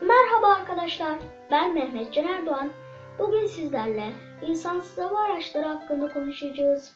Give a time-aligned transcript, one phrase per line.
[0.00, 1.18] Merhaba arkadaşlar,
[1.50, 2.70] ben Mehmet Can Erdoğan.
[3.18, 4.12] Bugün sizlerle
[4.48, 6.92] insansız hava araçları hakkında konuşacağız.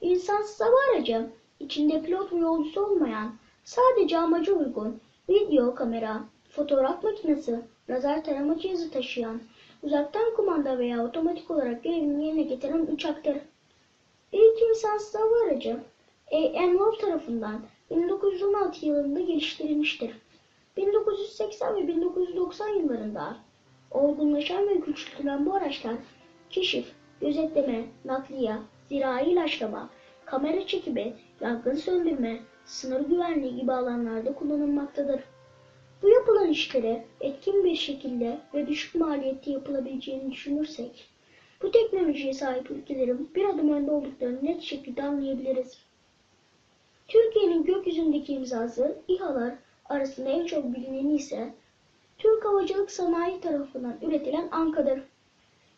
[0.00, 1.26] İnsansız hava aracı,
[1.60, 3.34] içinde pilot ve yolcusu olmayan,
[3.64, 6.20] sadece amaca uygun, video kamera,
[6.50, 9.40] fotoğraf makinesi, lazer tarama cihazı taşıyan,
[9.82, 13.36] uzaktan kumanda veya otomatik olarak görevini yerine getiren uçaktır.
[14.32, 15.80] İlk insansız hava aracı,
[16.32, 16.74] A.M.
[16.74, 20.10] Lowe tarafından 1916 yılında geliştirilmiştir.
[20.76, 23.36] 1980 ve 1990 yıllarında
[23.90, 25.94] olgunlaşan ve küçültülen bu araçlar
[26.50, 28.56] keşif, gözetleme, nakliye,
[28.88, 29.90] zirai ilaçlama,
[30.24, 35.20] kamera çekimi, yangın söndürme, sınır güvenliği gibi alanlarda kullanılmaktadır.
[36.02, 41.10] Bu yapılan işleri etkin bir şekilde ve düşük maliyette yapılabileceğini düşünürsek,
[41.62, 45.78] bu teknolojiye sahip ülkelerin bir adım önde olduklarını net şekilde anlayabiliriz.
[47.08, 49.54] Türkiye'nin gökyüzündeki imzası İHA'lar
[49.90, 51.54] arasında en çok bilineni ise
[52.18, 55.02] Türk Havacılık Sanayi tarafından üretilen Anka'dır.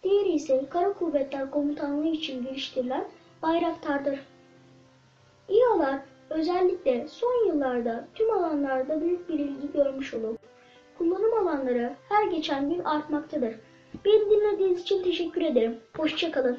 [0.03, 3.09] Diğeri ise Kara Kuvvetler Komutanlığı için geliştirilen
[3.43, 4.21] Bayraktar'dır.
[5.49, 10.39] İHA'lar özellikle son yıllarda tüm alanlarda büyük bir ilgi görmüş olup
[10.99, 13.55] kullanım alanları her geçen gün artmaktadır.
[14.05, 15.81] Beni dinlediğiniz için teşekkür ederim.
[15.97, 16.59] Hoşçakalın.